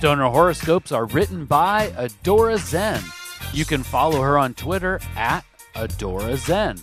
[0.00, 3.02] Stoner horoscopes are written by Adora Zen.
[3.52, 5.44] You can follow her on Twitter at
[5.74, 6.78] Adora Zen.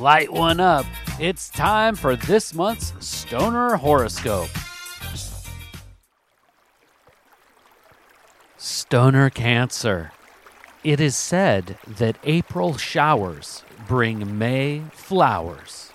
[0.00, 0.86] Light one up.
[1.20, 4.48] It's time for this month's Stoner horoscope.
[8.56, 10.10] Stoner Cancer.
[10.82, 15.92] It is said that April showers bring May flowers.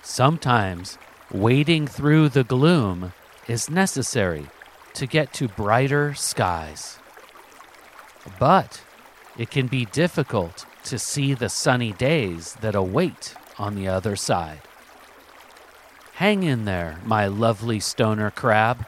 [0.00, 0.96] Sometimes
[1.32, 3.12] wading through the gloom
[3.48, 4.46] is necessary
[4.94, 6.98] to get to brighter skies.
[8.38, 8.82] But
[9.36, 14.60] it can be difficult to see the sunny days that await on the other side.
[16.14, 18.86] Hang in there, my lovely stoner crab.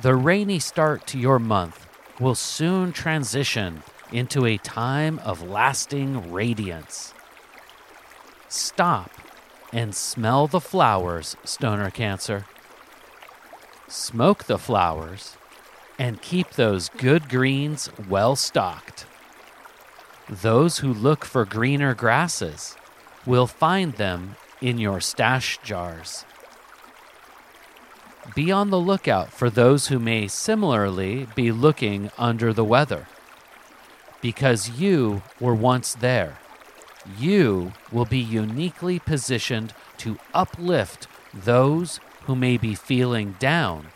[0.00, 1.86] The rainy start to your month
[2.18, 7.12] will soon transition into a time of lasting radiance.
[8.48, 9.10] Stop
[9.72, 12.46] and smell the flowers, stoner cancer.
[13.88, 15.38] Smoke the flowers
[15.98, 19.06] and keep those good greens well stocked.
[20.28, 22.76] Those who look for greener grasses
[23.24, 26.26] will find them in your stash jars.
[28.34, 33.08] Be on the lookout for those who may similarly be looking under the weather.
[34.20, 36.38] Because you were once there,
[37.18, 43.86] you will be uniquely positioned to uplift those who may be feeling down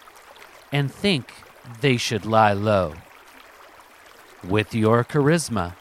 [0.73, 1.35] and think
[1.83, 2.95] they should lie low.
[4.43, 5.75] With your charisma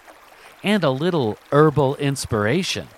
[0.61, 2.89] and a little herbal inspiration,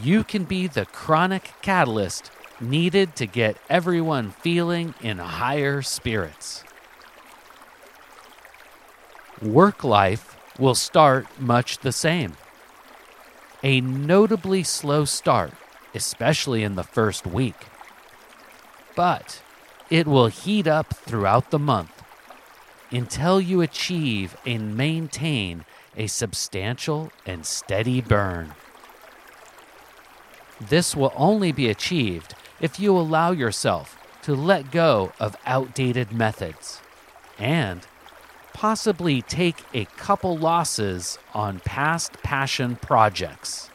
[0.00, 2.30] you can be the chronic catalyst
[2.60, 6.62] needed to get everyone feeling in higher spirits.
[9.42, 12.34] Work life will start much the same.
[13.64, 15.50] A notably slow start,
[15.92, 17.56] especially in the first week.
[18.94, 19.42] But
[19.90, 22.02] it will heat up throughout the month
[22.90, 25.64] until you achieve and maintain
[25.96, 28.54] a substantial and steady burn.
[30.60, 36.80] This will only be achieved if you allow yourself to let go of outdated methods
[37.38, 37.86] and
[38.52, 43.68] possibly take a couple losses on past passion projects.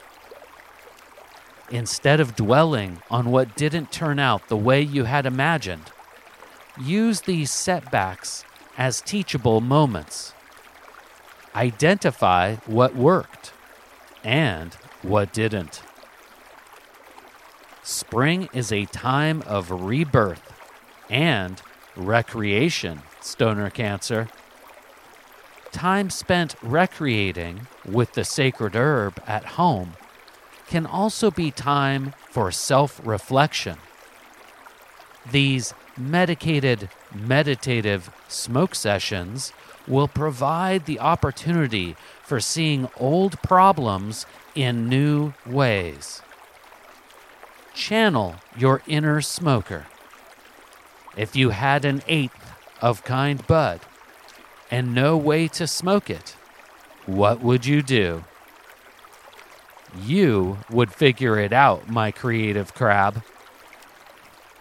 [1.72, 5.92] Instead of dwelling on what didn't turn out the way you had imagined,
[6.82, 8.44] use these setbacks
[8.78, 10.34] as teachable moments.
[11.56, 13.54] Identify what worked
[14.24, 15.84] and what didn't.
[17.84, 20.54] Spring is a time of rebirth
[21.10, 21.62] and
[21.96, 24.28] recreation, stoner cancer.
[25.72, 29.94] Time spent recreating with the sacred herb at home
[30.70, 33.78] can also be time for self reflection.
[35.30, 39.52] These medicated meditative smoke sessions
[39.88, 46.22] will provide the opportunity for seeing old problems in new ways.
[47.74, 49.88] Channel your inner smoker.
[51.18, 53.82] If you had an eighth of kind bud
[54.70, 56.36] and no way to smoke it,
[57.08, 58.24] what would you do?
[59.98, 63.24] You would figure it out, my creative crab.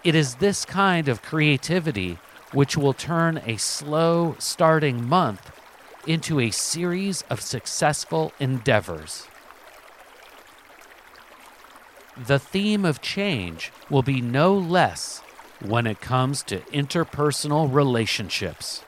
[0.04, 2.18] It is this kind of creativity
[2.52, 5.50] which will turn a slow starting month
[6.06, 9.26] into a series of successful endeavors.
[12.16, 15.22] The theme of change will be no less
[15.60, 18.82] when it comes to interpersonal relationships.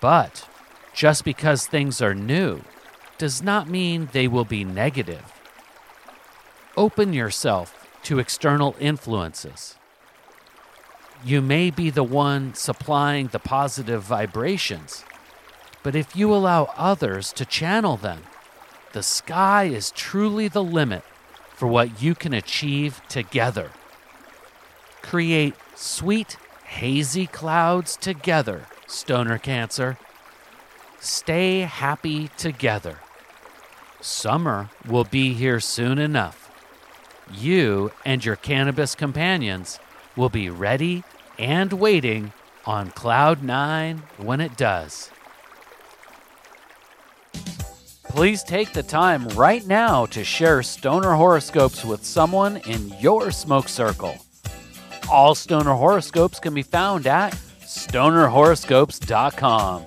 [0.00, 0.48] But
[0.92, 2.62] just because things are new
[3.22, 5.32] does not mean they will be negative.
[6.76, 9.76] Open yourself to external influences.
[11.24, 15.04] You may be the one supplying the positive vibrations,
[15.84, 18.24] but if you allow others to channel them,
[18.90, 21.04] the sky is truly the limit
[21.54, 23.70] for what you can achieve together.
[25.00, 29.96] Create sweet, hazy clouds together, stoner cancer.
[30.98, 32.98] Stay happy together.
[34.02, 36.42] Summer will be here soon enough
[37.34, 39.80] you and your cannabis companions
[40.16, 41.02] will be ready
[41.38, 42.32] and waiting
[42.66, 45.10] on Cloud 9 when it does.
[48.04, 53.68] Please take the time right now to share stoner horoscopes with someone in your smoke
[53.68, 54.16] circle.
[55.10, 57.32] All stoner horoscopes can be found at
[57.62, 59.86] stonerhoroscopes.com.